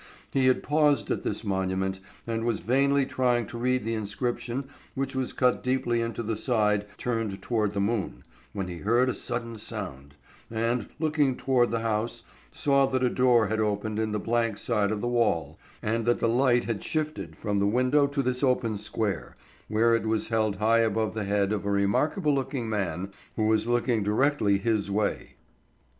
He 0.31 0.47
had 0.47 0.63
paused 0.63 1.11
at 1.11 1.21
this 1.21 1.43
monument, 1.43 1.99
and 2.25 2.43
was 2.43 2.59
vainly 2.59 3.05
trying 3.05 3.45
to 3.45 3.57
read 3.59 3.83
the 3.83 3.93
inscription 3.93 4.67
which 4.95 5.15
was 5.15 5.31
cut 5.31 5.63
deeply 5.63 6.01
into 6.01 6.23
the 6.23 6.35
side 6.35 6.87
turned 6.97 7.39
toward 7.39 7.73
the 7.73 7.79
moon, 7.81 8.23
when 8.51 8.67
he 8.67 8.77
heard 8.77 9.11
a 9.11 9.13
sudden 9.13 9.57
sound, 9.57 10.15
and, 10.49 10.89
looking 10.97 11.37
toward 11.37 11.69
the 11.69 11.81
house, 11.81 12.23
saw 12.51 12.87
that 12.87 13.03
a 13.03 13.11
door 13.11 13.45
had 13.45 13.59
opened 13.59 13.99
in 13.99 14.11
the 14.11 14.19
blank 14.19 14.57
side 14.57 14.89
of 14.89 15.01
the 15.01 15.07
wall, 15.07 15.59
and 15.83 16.03
that 16.07 16.17
the 16.19 16.27
light 16.27 16.65
had 16.65 16.83
shifted 16.83 17.35
from 17.35 17.59
the 17.59 17.67
window 17.67 18.07
to 18.07 18.23
this 18.23 18.43
open 18.43 18.79
square, 18.79 19.37
where 19.67 19.93
it 19.93 20.07
was 20.07 20.29
held 20.29 20.55
high 20.55 20.79
above 20.79 21.13
the 21.13 21.25
head 21.25 21.53
of 21.53 21.63
a 21.63 21.69
remarkable 21.69 22.33
looking 22.33 22.67
man 22.67 23.11
who 23.35 23.45
was 23.45 23.67
looking 23.67 24.01
directly 24.01 24.57
his 24.57 24.89
way. 24.89 25.35